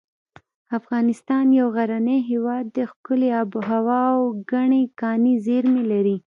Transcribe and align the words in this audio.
افغانستان 0.79 1.45
یو 1.59 1.67
غرنی 1.75 2.19
هیواد 2.29 2.65
دی 2.75 2.83
ښکلي 2.91 3.29
اب 3.41 3.51
هوا 3.69 4.01
او 4.15 4.23
ګڼې 4.51 4.83
کاني 4.99 5.33
زیر 5.45 5.63
مې 5.73 5.83
لري 5.91 6.17